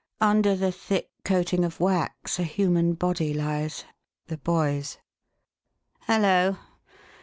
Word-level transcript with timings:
Under 0.19 0.55
the 0.55 0.71
thick 0.71 1.11
coating 1.23 1.63
of 1.63 1.79
wax 1.79 2.39
a 2.39 2.43
human 2.43 2.93
body 2.95 3.35
lies 3.35 3.85
the 4.25 4.37
boy's! 4.39 4.97
Hullo! 6.07 6.57